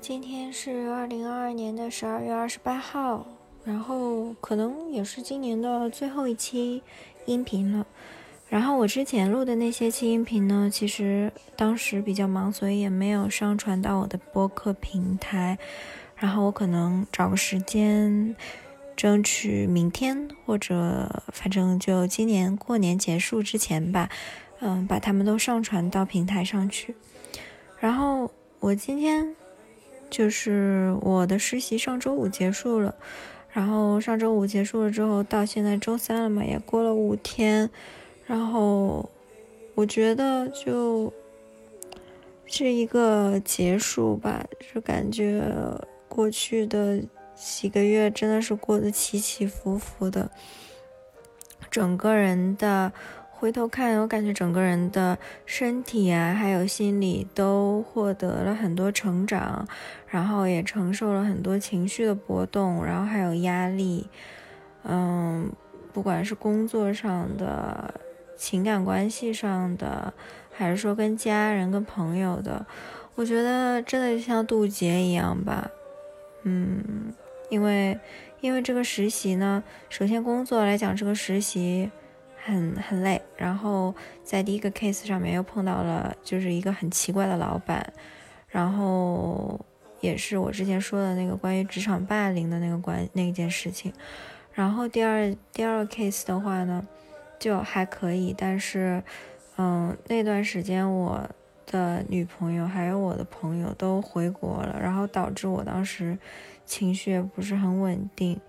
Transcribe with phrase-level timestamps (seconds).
[0.00, 3.26] 今天是二零二二年的十二月二十八号，
[3.64, 6.82] 然后可能也是今年的最后一期
[7.26, 7.86] 音频了。
[8.48, 15.58] 然后我之前录的那些期音频呢，其实当时比较忙，所以也没有上传到我的播客平台。
[16.16, 18.34] 然后我可能找个时间，
[18.96, 24.08] 争取明天或者反正就今年过年结束之前吧，
[24.60, 26.94] 嗯，把它们都上传到平台上去。
[27.78, 28.30] 然后
[28.60, 29.36] 我今天。
[30.10, 32.94] 就是我的实习上周五结束了，
[33.50, 37.70] 然后上周五结束了之后，到现在周三了嘛，也过了五天，
[38.26, 39.08] 然后
[39.74, 41.12] 我觉得就
[42.46, 45.42] 是一个结束吧，就感觉
[46.08, 47.00] 过去的
[47.34, 50.30] 几个月真的是过得起起伏伏的，
[51.70, 52.92] 整个人的。
[53.40, 59.66] 回头看，我感觉整个人的身体啊，还有心理都获得了很多成长，
[60.06, 64.06] 然后也承受了很多情绪的波动，然后还有压力，
[64.84, 65.50] 嗯，
[65.90, 67.94] 不管是工作上的、
[68.36, 70.12] 情感关系上的，
[70.52, 72.66] 还是说跟家人、跟朋友的，
[73.14, 75.70] 我觉得真的就像渡劫一样吧，
[76.42, 77.14] 嗯，
[77.48, 77.98] 因为
[78.42, 81.90] 因为这个实习呢，首先工作来讲，这个实习。
[82.44, 87.92] 很很累，然后在第一个 case 上面又碰到了就是一个很奇怪的老板，
[88.48, 89.60] 然后
[90.00, 93.92] 也是我之前说的那个关于职场霸凌的那个关那件事情，
[94.54, 96.86] 然后第二第二个 case 的话呢，
[97.38, 99.02] 就还可以，但是
[99.56, 101.28] 嗯那段时间我
[101.66, 106.18] 的女朋友还有我的朋友都回国了，然后导致我当时
[106.64, 108.40] 情绪也不是很稳定。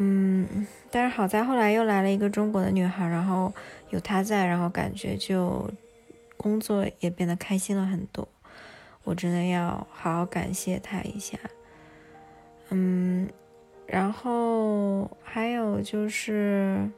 [0.00, 3.52] 嗯，但是好在后来又来了一个中国的女孩，然后
[3.90, 5.68] 有她在，然后感觉就
[6.36, 8.26] 工作也变得开心了很多。
[9.02, 11.36] 我真的要好好感谢她一下。
[12.70, 13.28] 嗯，
[13.86, 16.88] 然后还有就是，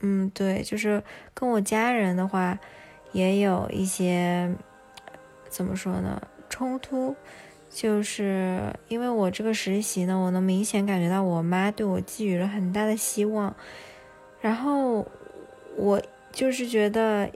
[0.00, 1.02] 嗯，对，就是
[1.32, 2.58] 跟我家人的话，
[3.12, 4.54] 也有一些
[5.48, 6.20] 怎么说呢，
[6.50, 7.16] 冲突。
[7.68, 13.54] 就是因为我这个实习呢，我能明显感觉到我妈对我寄予了很大的希望，
[14.40, 15.06] 然后
[15.76, 16.00] 我
[16.32, 17.28] 就是觉得，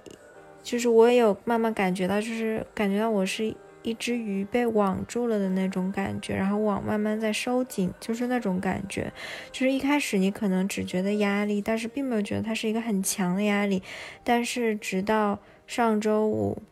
[0.63, 9.13] 就是我也有慢慢感觉到，就是感觉到我是一只鱼被网住了的那种感觉，然后网慢慢在收紧，就是那种感觉，
[9.53, 13.83] 就是一开始你可能只觉得压力，但是并没有觉得它是一个很强的压力，
[14.25, 16.63] 但是直到上周五。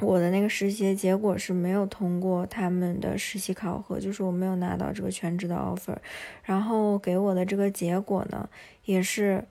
[0.00, 5.96] 我的那个实习结果是没有通过他们的实习考核，就是我没有拿到这个全职的 offer。
[6.42, 8.48] 然后给我的这个结果呢，
[8.84, 9.44] 也是，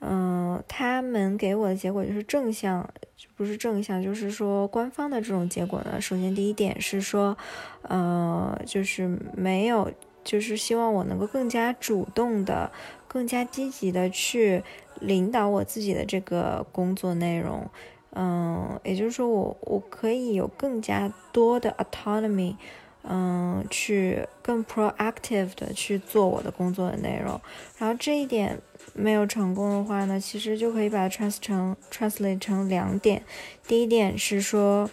[0.00, 2.88] 嗯，他们给我的结果就是正向，
[3.36, 6.00] 不是正向，就是说官方的这种结果呢。
[6.00, 7.36] 首先第一点是说，
[7.82, 9.90] 呃，就是没有，
[10.24, 12.70] 就是希望我能够更加主动的、
[13.06, 14.62] 更加积极的去
[15.00, 17.68] 领导我自己的这个工作内容。
[18.12, 22.56] 嗯，也就是说，我我可以有更加多的 autonomy，
[23.02, 27.40] 嗯，去更 proactive 的去做我的工作的内容。
[27.76, 28.58] 然后这一点
[28.94, 33.22] 没有成功的话呢，其实就可以把它 trans 成 translate 成两点。
[33.66, 34.90] 第一点是说，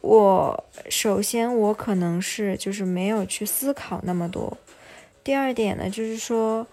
[0.00, 4.56] 我首先我可能是就是没有去思考那么多。
[5.22, 6.66] 第二点呢，就是说。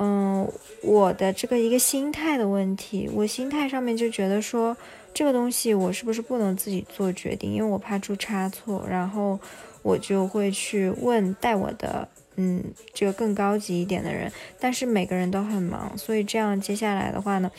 [0.00, 0.48] 嗯，
[0.80, 4.76] 我的这个一个心态的问题，我心态上面就觉得说，
[5.12, 9.36] 这个东西我是不是不能自己做决定，因为我怕出差错，然后
[9.82, 12.62] 我就会去问带我的，嗯，
[12.94, 17.50] 这个更高级一点的人，但是每个人都很忙，所以这样接下来的话呢，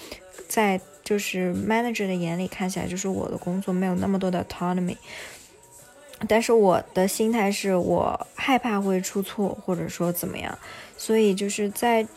[0.47, 4.95] 在就是 manager 的眼里看起来，就是我的工作没有那么多的 autonomy，
[6.25, 10.57] 但是我的心态是我害怕会出错，或者说怎么样，
[10.97, 12.07] 所以就是在。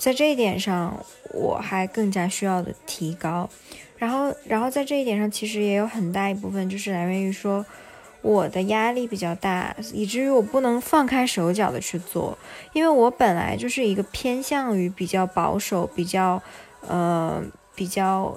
[0.00, 3.50] 在这一点上，我还更加需要的提高。
[3.98, 7.66] 然后，然后在这一点上，其实也有很大一部分就是来源于说，
[8.22, 12.38] 我的压力比较大，以至于我不能放开手脚的去做。
[12.72, 16.42] 因为我本来就是一个偏向于比较保守、比较
[16.88, 17.42] 呃
[17.74, 18.34] 比较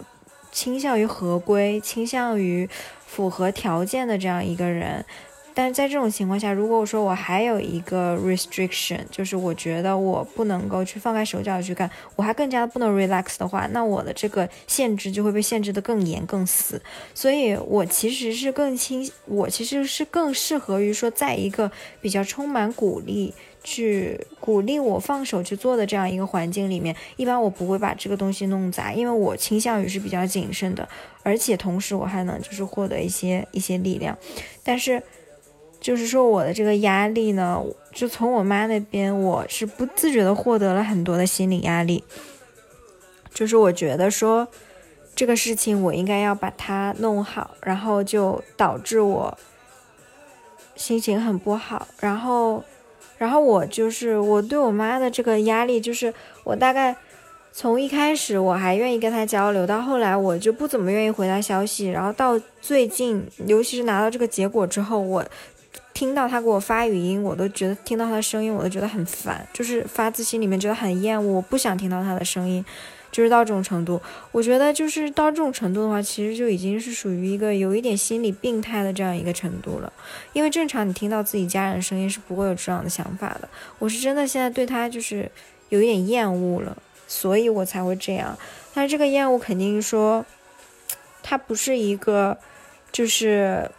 [0.52, 2.70] 倾向于合规、倾向于
[3.08, 5.06] 符合条件的这样一个人。
[5.56, 16.82] 但是在这种情况下，如果我说我还有一个 restriction，就是我觉得我不能够去放开手脚去干，我还更加不能 relax 的话，那我的这个限制就会被限制的更严更死。
[17.14, 21.72] 所以我其实是更倾，我其实是更适合于说，在一个
[22.02, 23.34] 比较充满鼓励
[23.64, 30.90] 去鼓励我放手去做的这样一个环境里面，一般我不会把这个东西弄砸，因为我倾向于是比较谨慎的，
[31.22, 34.18] 而且同时我还能就是获得一些一些力量，
[34.64, 35.02] 但是。
[35.84, 42.02] 就是说我的这个压力呢，就从我妈那边，我是不自觉的获得了很多的心理压力。
[43.34, 44.48] 就是我觉得说
[45.14, 49.38] 这个事情我应该要把它弄好，然后就导致我
[50.78, 51.86] 心情很不好。
[52.00, 52.64] 然后，
[53.18, 56.14] 然后我就是我对我妈的这个压力，就是
[56.46, 56.96] 我大概。
[57.56, 65.24] 从一开始我还愿意跟他交流，到后来我就不怎么愿意回他消息，然后到最近，尤其是拿到这个结果之后，我
[65.94, 72.66] 听到他给我发语音，我都觉得听到他的声音，我都觉得很烦，就是发自心里面觉得很厌恶，我不想听到他的声音，
[73.12, 74.02] 就是到这种程度。
[74.32, 79.94] 我觉得就是到这种程度的话，其实就已经是属于一个有一点心理病态的这样一个程度了。
[80.34, 83.48] 因为正常你听到自己家人的声音是不会有这样的想法的。
[83.80, 85.32] 我是真的现在对他就是
[85.70, 86.76] 有一点厌恶了。
[87.06, 88.36] 所以我才会这样，
[88.74, 90.26] 但是这个厌恶肯定说，
[91.22, 92.36] 他不是一个，
[92.92, 93.70] 就是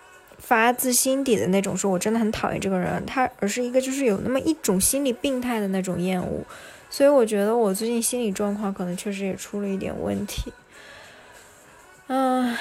[0.47, 6.45] 发自心底的那种，说我真的很讨厌这个人，他而是一个就是有那么一种心理病态的那种厌恶，
[6.91, 10.53] 所以我觉得我最近心理状况可能确实也出了一点问题，
[12.09, 12.57] 嗯。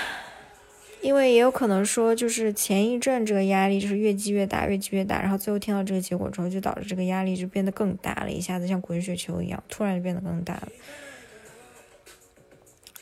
[1.01, 10.69] 因为也有可能说，就是前一阵这个压力就是越积越大，越积越大，然后最后听到这个结果之后，就导致这个压力就变得更大了，一下子像滚雪球一样，突然就变得更大了。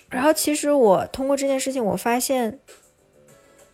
[0.09, 2.57] 然后其实我通过这件事情，我发现，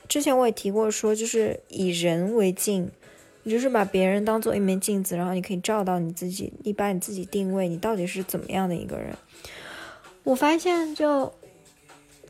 [0.07, 2.89] 之前我也提过说，就是以人为镜，
[3.43, 9.15] 你就是把别人当做一面镜子，然后你可以照到你自己，你把你自己定位，你到底是怎么样的一个人。
[10.23, 11.33] 我发现就，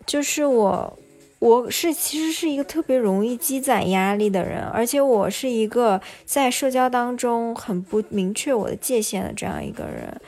[0.05, 0.99] 就是我。
[1.39, 10.19] 我是其实是一个特别容易积攒压力的人，而且我是一个在社交当中很不明确我的界限的这样一个人。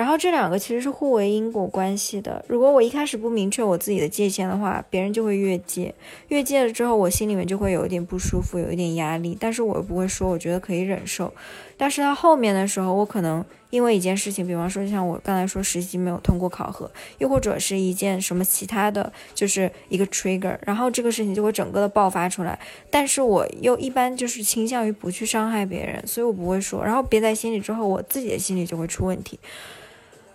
[0.00, 2.42] 然后这两个其实是互为因果关系的。
[2.48, 5.94] 如果我一开始不明确我自己的界限的话，别人就会越界，
[6.28, 9.36] 越界了之后，我心里面就会有一点不舒服，有一点压力。
[9.38, 11.30] 但是我又不会说，我觉得可以忍受。
[11.76, 22.58] 但是到后面的时候，我可能因为一件事情，比方说像我刚才说实习没有通过考核，又或者是一件什么其他的，就是一个 trigger，然后这个事情就会整个的爆发出来。
[22.88, 29.38] 但是我又一般就是倾向于不去伤害别人，所以我不会说，然后憋在心里之后，我自己的心里就会出问题。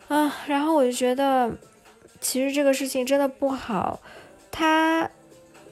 [0.08, 1.52] 啊，然后我就觉得，
[2.22, 4.00] 其实这个事情真的不好，
[4.52, 5.10] 它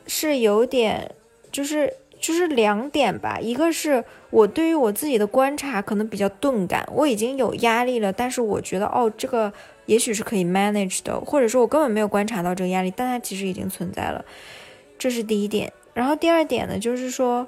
[0.07, 1.13] 是有点，
[1.51, 9.53] 就是就是两点吧，一个是我对于我自己的观察可能比较钝感，我已经有压力了，但是我觉得哦，这个
[9.85, 14.25] 也许是可以 manage 的，或者说我根本没有观察到这个压力，但它其实已经存在了，
[14.97, 15.71] 这是第一点。
[15.93, 17.47] 然后第二点呢，就是说。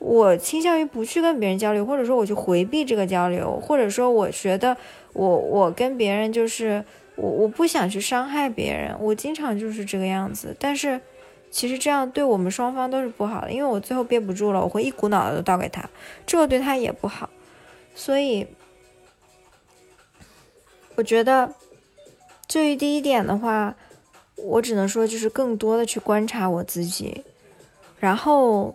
[0.00, 4.76] 我倾向于不去跟别人交流，或者说我去回避这个交流，或者说我觉得
[5.12, 6.84] 我我跟别人就是
[7.16, 10.56] 我我不想去伤害别人，我经常就是这个样子。
[10.58, 11.00] 但是
[11.50, 15.88] 其实这样对我们双方都是不好的，因为我最后憋不住了，我会一股脑的倒给他，
[16.26, 17.28] 这个对他也不好。
[17.94, 18.46] 所以
[20.94, 21.52] 我觉得，
[22.46, 23.74] 至于第一点的话，
[24.36, 27.24] 我只能说就是更多的去观察我自己，
[27.98, 28.74] 然后。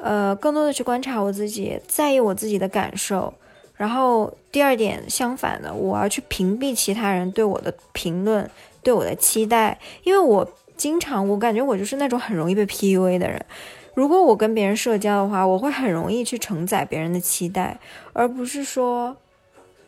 [0.00, 3.34] 呃，更多的去观察我自己，在意我自己的感受。
[3.78, 8.50] 然后第二点，相反的，我要去屏蔽其他人对我的评论、
[8.82, 10.46] 对我的期待，因为我
[10.76, 13.42] 经常，我感觉我就是那种很容易被 PUA 的人。
[13.94, 17.78] 如果我跟别人社交的话，我会很容易去承载别人的期待，
[18.12, 19.16] 而不是说，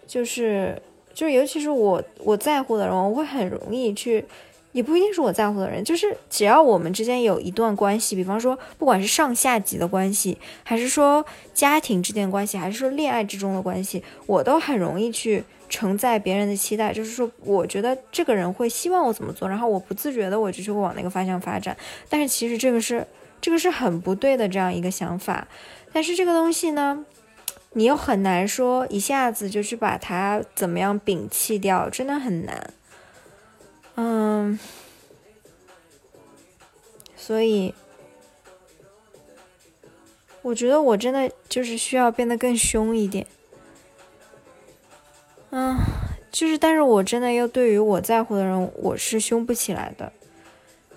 [0.06, 0.80] 就是
[1.12, 4.24] 就是，尤其是我我在乎的人，我会很容易去。
[4.72, 16.92] 也不一定是我在乎的人，就是只要我们之间有一段关系，比方说不管是上下级的关系，还是说家庭之间关系，还是说恋爱之中的关系，我都很容易去承载别人的期待。
[16.92, 21.76] 就是说，我觉得这个人会希望我怎么做，然后我不自觉的我就会往那个方向发展。
[22.08, 23.06] 但是其实这个是
[23.40, 25.48] 这个是很不对的这样一个想法。
[25.92, 27.04] 但是这个东西呢，
[27.72, 32.72] 你又很难说一下子就去把它怎么样摒弃掉，真的很难。
[34.02, 34.58] 嗯，
[37.14, 37.74] 所以
[40.40, 43.26] 我觉得我真的就是需要变得更凶一点。
[45.50, 45.76] 嗯，
[46.32, 50.10] 就是，但是我真的又对于我在乎的人，我是凶不起来的，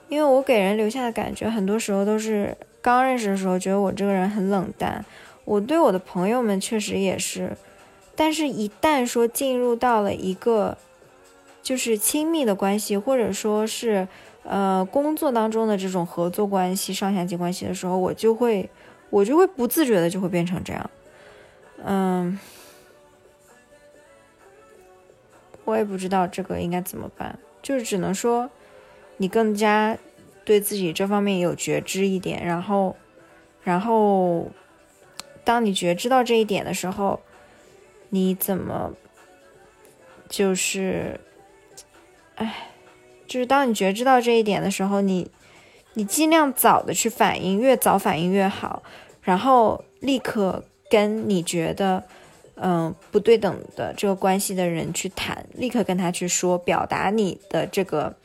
[0.07, 5.03] 因为我给人留下的感觉，很多时候都是刚认识的时候觉得我这个人很冷淡。
[5.43, 7.57] 我对我的朋友们确实也是，
[8.15, 10.77] 但是一旦说进入到了一个。
[11.63, 14.07] 就是亲密的关系，或者说是，
[14.43, 18.69] 呃，工作当中的这种合作关系、上下级关系的时候，我就会，
[19.09, 20.89] 我就会不自觉的就会变成这样，
[21.85, 22.37] 嗯，
[25.63, 28.49] 我也不知道这个应该怎么办，就是只能说，
[29.15, 29.97] 你更加
[30.43, 32.97] 对自己这方面有觉知一点，然后，
[33.63, 34.51] 然后
[35.45, 37.21] 当你觉知到这一点的时候，
[38.09, 38.91] 你怎么
[40.27, 41.19] 就是，
[42.35, 42.69] 哎，
[43.27, 45.29] 就是当你觉知到这一点的时候，你
[45.93, 48.81] 你尽量早的去反应，越早反应越好，
[49.21, 52.03] 然后立刻跟你觉得
[52.55, 58.15] 嗯不对等的这个关系的人去谈，立刻跟他去说，表达你的这个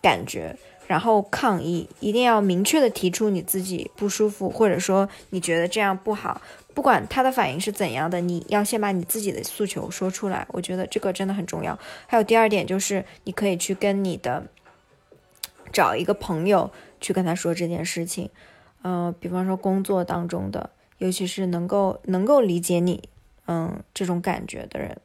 [0.00, 0.56] 感觉。
[0.86, 6.40] 然后抗议，一定要明确的提出你自己不舒服，或者说你觉得这样不好，
[6.76, 10.46] 不管他的反应是怎样的，你要先把你自己的诉求说出来。
[10.50, 11.78] 我觉得这个真的很重要。
[12.06, 14.42] 还有第二点就是，你可以去跟你的
[15.72, 18.28] 找一个朋友去跟他说这件事情，
[18.82, 20.68] 嗯，比方说工作当中的，
[20.98, 23.08] 尤其是能够能够理解你，
[23.46, 24.98] 嗯，这种感觉的人。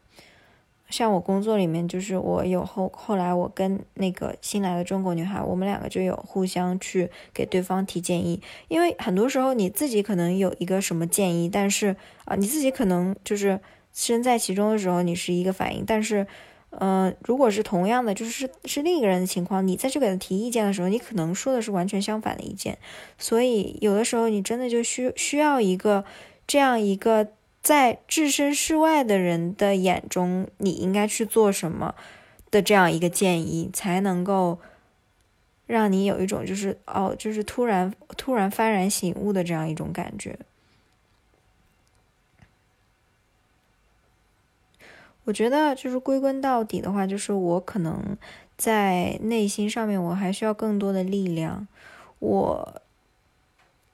[0.91, 11.95] 像我工作里面，就是我有后后来我跟那个新来的中国女孩，我们两个就有互相去给对方提建议，因为很多时候你自己可能有一个什么建议，但是
[12.25, 13.59] 啊你自己可能就是
[13.93, 16.27] 身在其中的时候你是一个反应，但是
[16.71, 22.77] 嗯如果是同样的就是是另一个人的情况，你再去给他提意见的时候，你可能说的是完全相反的意见，
[23.17, 26.03] 所以有的时候你真的就需需要一个
[26.45, 27.29] 这样一个。
[27.61, 31.93] 在置身事外的人的眼中，你应该去做什么
[32.49, 34.57] 的这样一个建议，才能够
[35.67, 40.39] 让你有一种就是哦，就是突然突然幡然醒悟的这样一种感觉。
[45.25, 48.17] 我觉得就是归根到底的话，就是我可能
[48.57, 51.67] 在内心上面我还需要更多的力量，
[52.17, 52.81] 我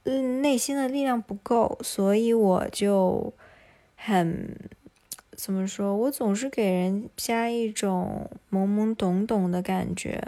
[0.05, 3.33] 嗯内心的力量不够，所以我就。
[3.99, 4.55] 很
[5.35, 5.95] 怎么说？
[5.97, 10.23] 我总是给人家一种懵懵懂懂的感觉，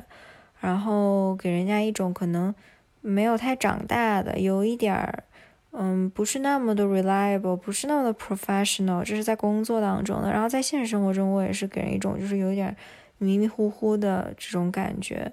[0.60, 2.54] 然后给人家一种可能
[3.00, 5.24] 没有太长大的，有一点儿，
[5.72, 9.04] 嗯，不是那么的 reliable，不是那么的 professional。
[9.04, 12.76] 这是在工作当中的，然后在现实生活中，我也是给人一种就是有点
[13.20, 15.32] 迷迷糊糊的这种感觉。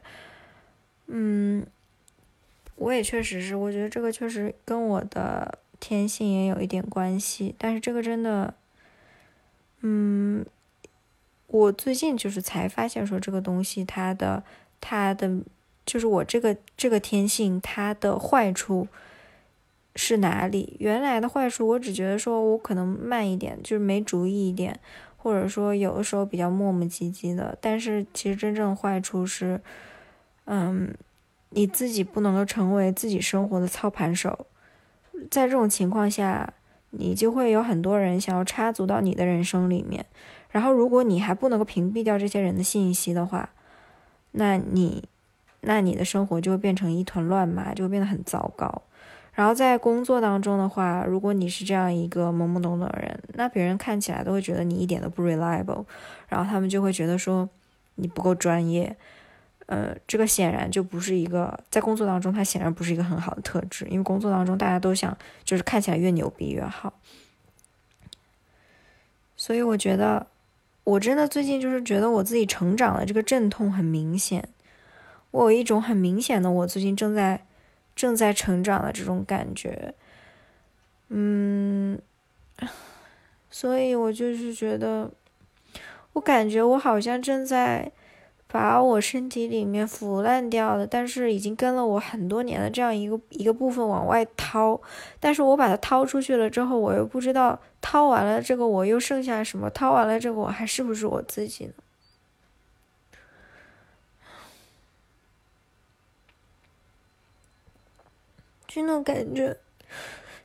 [1.07, 1.67] 嗯，
[2.77, 5.59] 我也确实是，我觉得这个确实跟我的。
[5.81, 8.55] 天性也有一点关系，但是这个真的，
[9.81, 10.45] 嗯，
[11.47, 14.43] 我最近就是才发现说这个东西它的
[14.81, 15.41] 它的
[15.85, 18.89] 就是我这个这个天性它的坏处
[19.95, 20.77] 是哪里？
[20.81, 24.79] 原来的坏处我只觉得说我可能慢一点，就是没主意一点，
[25.17, 27.57] 或者说有的时候比较磨磨唧唧的。
[27.61, 29.61] 但是其实真正坏处是，
[30.47, 30.93] 嗯，
[31.51, 34.47] 你自己不能够成为自己生活的操盘手。
[35.31, 36.53] 在这种情况下，
[36.91, 40.07] 你就会有很多人想要插足到你的人生里面，
[40.51, 43.51] 然后如果你还不能够屏蔽掉这些人的信息的话，
[44.33, 45.09] 那你，
[45.63, 48.83] 那你的生活就会变成一团乱麻，就会变得很糟糕。
[49.35, 55.85] 然后在工作当中的话，如果你是这样一个懵懵懂懂的人，那别人看起来都会觉得你一点都不 reliable，
[56.29, 57.49] 然后他们就会觉得说
[57.97, 58.97] 你不够专业。
[59.67, 66.93] 呃，这个显然就不是一个在工作当中，它显然不是一个很好的特质，因为工作当中大家都想就是看起来越牛逼越好。
[69.37, 70.29] 所以我觉得，
[70.85, 74.49] 我真的最近就是觉得我自己成长的这个阵痛很明显，
[75.33, 77.45] 我有一种很明显的我最近正在
[77.97, 79.95] 正在成长的这种感觉。
[81.09, 82.01] 嗯，
[83.51, 85.11] 所以我就是觉得，
[86.13, 87.91] 我感觉我好像正在。
[88.57, 94.81] 把我身体里面腐烂掉的，但是已经跟了我很多年的这样一个一个部分往外掏，
[95.21, 101.75] 但是我把它掏出去了之后，我又不知道掏完了这个我又剩下什么，掏完了这个我还是不是我自己呢？
[108.67, 109.59] 真的感觉，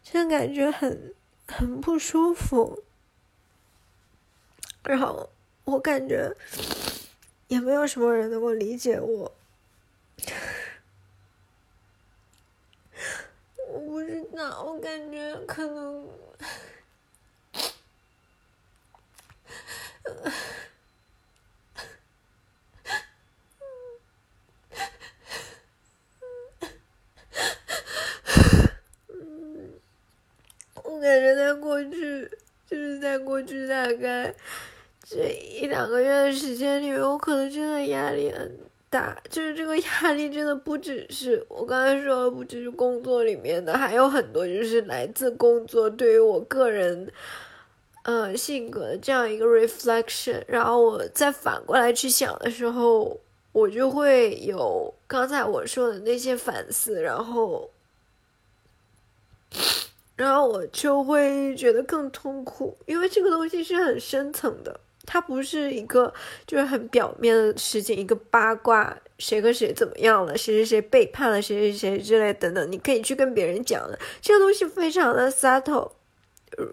[0.03, 1.13] 真的感觉很
[1.47, 2.83] 很不舒服，
[4.83, 5.29] 然后
[5.63, 6.35] 我感觉。
[7.51, 9.35] 也没有什么人能够理解我，
[13.67, 16.07] 我不知道，我感觉可能，
[30.75, 32.31] 我感觉在过去，
[32.65, 34.33] 就是在过去大概。
[35.13, 38.57] 这一两个月的时间里面，我可能真的压力很
[38.89, 47.11] 大，就是这个压力真的不只是我刚才说的，不只是工作里面的，还有很多就是来自工作对于我个人，
[48.03, 50.41] 呃性格的这样一个 reflection。
[50.47, 53.19] 然后我再反过来去想的时候，
[53.51, 57.69] 我就会有刚才我说的那些反思，然后。
[60.15, 66.13] 然后我就会觉得更痛苦，因为这个东西是很深层的，它不是一个
[66.45, 75.91] 就是很表面的事情，一个八卦，谁和谁怎么样了，谁谁谁背叛了谁谁谁之类等等，你可以去跟别人讲的，这个东西非常的 subtle，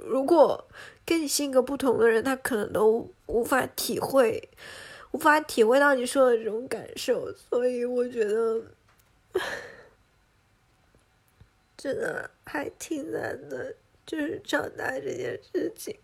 [0.06, 0.68] 如果
[1.04, 4.49] 跟你性格不同的人，他可能都无法体会，
[5.12, 8.62] 无法体会到你说的这种感受，所以我觉得。
[11.76, 13.73] 真的还挺难的，
[14.04, 15.97] 就是长大这件事情。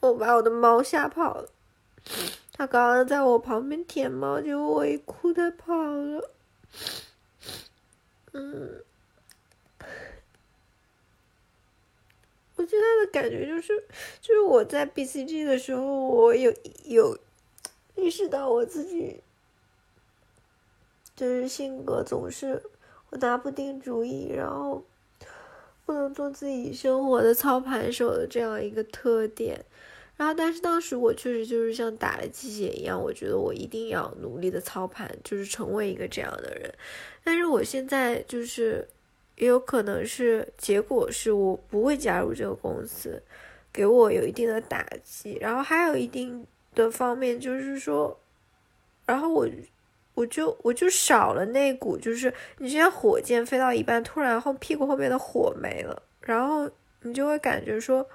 [0.00, 1.48] 我把我的猫吓跑了，
[2.52, 6.30] 它刚刚在我旁边舔毛，结果我一哭它跑了。
[8.32, 8.84] 嗯，
[12.56, 13.84] 我现在的感觉就是，
[14.20, 16.52] 就是我在 BCG 的时候，我有
[16.84, 17.18] 有
[17.94, 19.20] 意识到我自己。
[21.16, 22.60] 就是性格总是
[23.10, 24.84] 我拿不定主意，然后
[25.86, 29.64] 不能做自己生活的操盘手的这样一个特点。
[30.16, 36.72] 然后，但是当时我确实就是像打了鸡血一样，我觉得我一定要努力的操盘，就是成为一个这样的人。
[37.24, 38.86] 但是我现在就是
[39.36, 43.20] 也有可能是结果是我不会加入这个公司，
[43.72, 45.36] 给我有一定的打击。
[45.40, 48.18] 然后还有一定的方面就是说，
[49.06, 49.48] 然后我。
[50.14, 56.70] 我就我就少了那股，就是你就像火箭飞到一半，突然后屁股后面的火没了，然后
[57.02, 58.08] 你就会感觉说，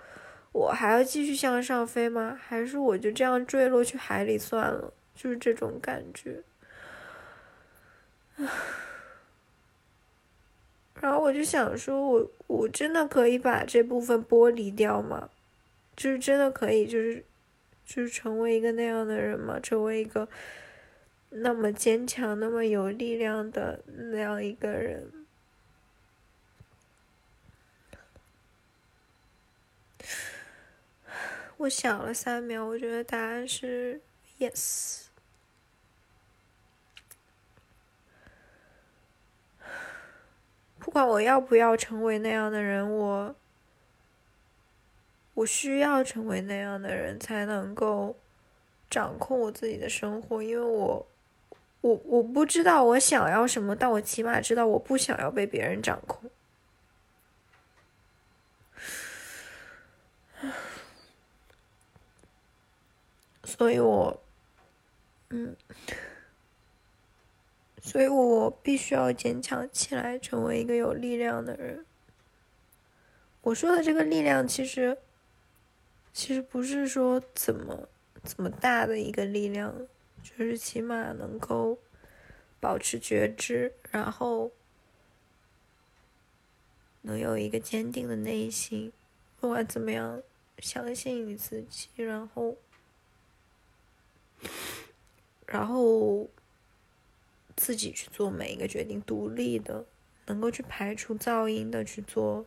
[0.53, 2.39] 我还要继续向上飞吗？
[2.41, 4.93] 还是我就这样坠落去海里算了？
[5.13, 6.41] 就是这种感觉。
[11.01, 15.29] 然后我就想说，我我真的可以把这部分剥离掉吗？
[15.97, 17.25] 就是真的可以，就是
[17.85, 19.59] 就是成为一个那样的人吗？
[19.59, 20.25] 成为一个。
[21.31, 25.11] 那么坚强、那么有力量的那样一个人，
[31.57, 34.01] 我想了三秒，我觉得答案是
[34.39, 35.03] yes。
[40.79, 43.35] 不管我要不要成为那样的人，我
[45.35, 48.17] 我需要成为那样的人，才能够
[48.89, 51.05] 掌控我自己的生活，因为我。
[51.81, 56.29] 我我不知道我想要什么，但我起码知道我不想要被别人掌控。
[63.43, 64.21] 所以我，
[65.29, 65.55] 嗯，
[67.81, 71.85] 所以我必须要坚强起来，成为一个有力量的人。
[73.41, 74.97] 我说的这个力量，其实，
[76.13, 77.89] 其实不是说怎么
[78.23, 79.73] 怎么大的一个力量。
[80.21, 81.79] 就是起码能够
[82.59, 84.51] 保持觉知，然后
[87.01, 88.91] 能有一个坚定的内心，
[89.39, 90.21] 不管怎么样，
[90.57, 92.57] 相信你自己，然后，
[95.45, 96.27] 然后
[97.55, 99.85] 自己去做每一个决定，独立的，
[100.25, 102.45] 能够去排除噪音的去做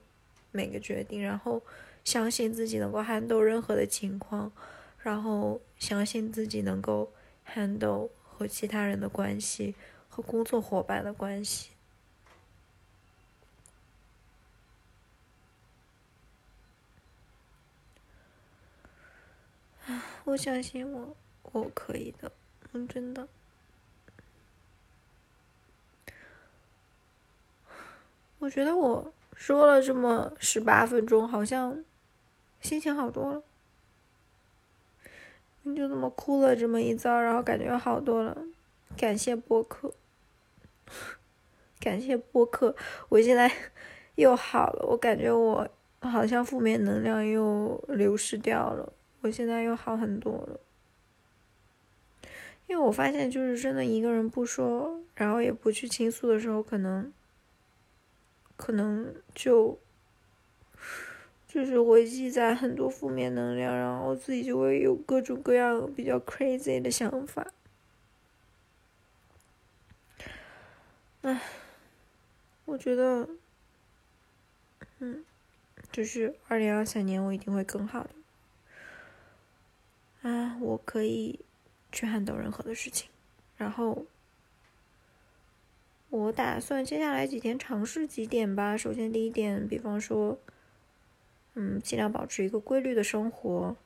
[0.51, 1.63] 每个决定，然后
[2.05, 4.53] 相信自己能够 handle 任何的情况，
[4.99, 7.13] 然后相信自己能够。
[7.55, 9.75] Handle 和其他人的关系
[10.09, 11.71] 和工作伙伴的关系。
[20.25, 21.17] 我相信我，
[21.51, 22.31] 我可以的，
[22.73, 23.27] 嗯，真的。
[28.39, 31.85] 我觉得我说了这么十八分钟，好像
[32.61, 33.43] 心情好多了。
[35.65, 38.37] 你就这么哭了这么一遭，然后感觉好多了。
[38.97, 39.93] 感谢播客，
[41.79, 42.75] 感谢播客，
[43.09, 43.51] 我现在
[44.17, 44.85] 又好了。
[44.87, 45.69] 我感觉我
[46.01, 50.61] 好像负面能量又流失掉了，我现在又好很多了。
[52.67, 57.13] 因为我发现，就是真的一个人不说，然后也不去倾诉的时候，可能，
[58.57, 59.79] 可能就。
[61.53, 67.47] 就是会积攒很多负面能量，然后自己就会有各种各样比较 crazy 的想法。
[71.21, 71.43] 唉，
[72.65, 73.29] 我觉得，
[75.01, 75.23] 嗯，
[75.91, 78.11] 就是二零二三年我一定会更好的。
[80.23, 81.41] 啊，我可以
[81.93, 83.11] 去撼动任何的事情，
[83.59, 84.07] 然后
[86.09, 88.75] 我打算接下来几天尝试几点吧。
[88.75, 90.39] 首先第一点，比方说。
[91.55, 93.77] 嗯，尽量保持一个规律的生活，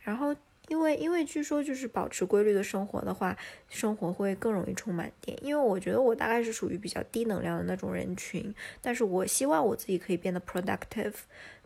[0.00, 0.34] 然后
[0.66, 3.36] 因为因为据说就是保持规律的生活的话，
[3.68, 5.38] 生活会更容易充满电。
[5.40, 11.14] 因为我觉得我大概是属于比较低能量的那种人群，但是我希望我自己可以变得 productive。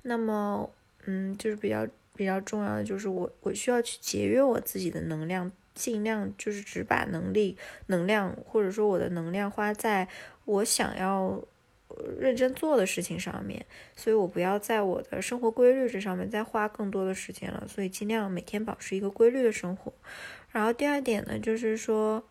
[0.02, 0.68] 那么，
[1.06, 10.06] 嗯，就是比较比较重要的就是我我需要去节约我自己的能量，尽量就是只把能力、能量或者说我的能量花在
[10.44, 11.42] 我想要。
[12.18, 13.64] 认真做的事情上面，
[13.96, 19.92] 所以我不要在我的生活规律这上面再花更多的时间了，所以尽量每天保持一个规律的生活。
[20.50, 22.24] 然后第二点呢，就是说，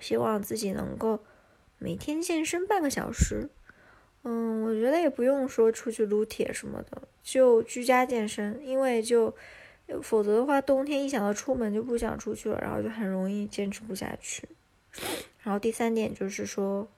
[0.00, 1.20] 希望自己能够
[1.78, 3.48] 每天健身半个小时。
[4.22, 9.34] 嗯，我觉得也不用说出去撸铁什么的，就居家健身，因为就
[10.02, 14.48] 否则的话，冬天一想到出门就不想出去了，然后就很容易坚持不下去。
[15.42, 16.88] 然后第三点就是说。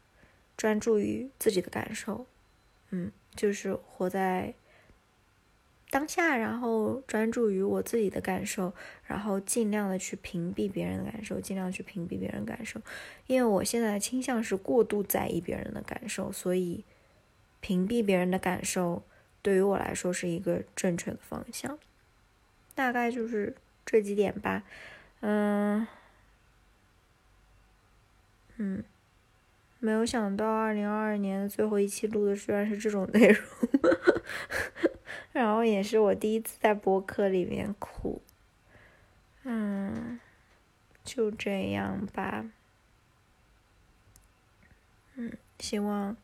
[0.56, 2.26] 专注于自己的感受，
[2.90, 4.54] 嗯，就是活在
[5.90, 8.72] 当下，然后专注于我自己的感受，
[9.04, 12.80] 然后尽量的去屏蔽别人的感受，尽量去屏蔽别人感受，
[13.26, 16.84] 因为我现在的倾向是过度在意别人的感受，所以
[17.60, 19.02] 屏蔽别人的感受
[19.42, 21.78] 对于我来说是一个正确的方向。
[22.74, 23.54] 大概就是
[23.86, 24.64] 这几点吧，
[25.20, 25.86] 嗯，
[28.56, 28.84] 嗯。
[29.84, 33.46] 没有想到，二零二二年的最后一期录的居然是这种内容，
[35.32, 38.22] 然后也是我第一次在播客里面哭。
[39.42, 40.18] 嗯，
[41.04, 42.46] 就这样吧。
[45.16, 46.16] 嗯，希望，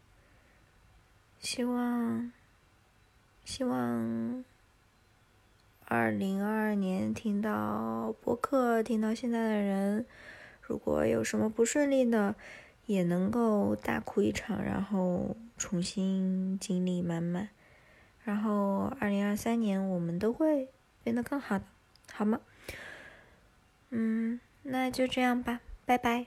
[1.38, 2.33] 希望，
[3.44, 4.42] 希望，
[5.85, 10.07] 二零二二年听到播客听到现在的人，
[10.62, 12.35] 如果有什么不顺利的。
[12.90, 17.48] 也能够大哭一场，然后重新精力满满，
[18.24, 20.68] 然后二零二三年我们都会
[21.05, 21.64] 变得更好的，
[22.12, 22.40] 好吗？
[23.90, 26.26] 嗯，那就这样吧，拜拜。